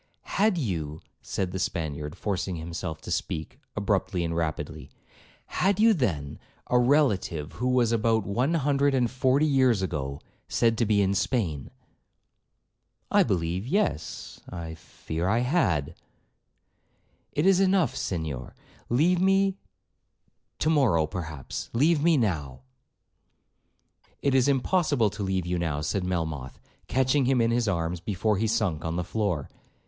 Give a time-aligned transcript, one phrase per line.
[0.23, 4.89] 'Had you,' said the Spaniard, forcing himself to speak, abruptly and rapidly,
[5.45, 6.39] 'had you, then,
[6.71, 11.13] a relative who was, about one hundred and forty years ago, said to be in
[11.13, 11.69] Spain.'
[13.11, 15.93] 'I believe—yes, I fear—I had.'
[17.33, 22.61] 'It is enough, Senhor—leave me—to morrow perhaps—leave me now.'
[24.23, 28.37] 'It is impossible to leave you now,' said Melmoth, catching him in his arms before
[28.39, 29.47] he sunk on the floor.